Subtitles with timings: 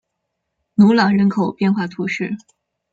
[0.73, 2.35] 努朗人口变化图示